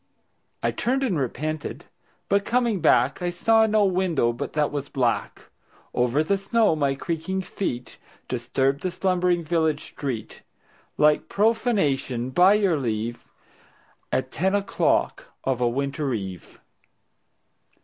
I 0.63 0.71
turned 0.71 1.03
and 1.03 1.19
repented, 1.19 1.85
but 2.27 2.43
coming 2.43 2.79
back 2.79 3.21
I 3.21 3.29
saw 3.29 3.67
no 3.67 3.85
window 3.85 4.33
but 4.33 4.53
that 4.53 4.71
was 4.71 4.89
black. 4.89 5.43
Over 5.93 6.23
the 6.23 6.39
snow 6.39 6.75
my 6.75 6.95
creaking 6.95 7.43
feet 7.43 7.97
Disturbed 8.27 8.81
the 8.81 8.89
slumbering 8.89 9.43
village 9.43 9.83
street 9.83 10.41
Like 10.97 11.29
profanation, 11.29 12.31
by 12.31 12.55
your 12.55 12.77
leave, 12.79 13.23
At 14.11 14.31
ten 14.31 14.55
o'clock 14.55 15.25
of 15.43 15.61
a 15.61 15.69
winter 15.69 16.11
eve. 16.15 16.59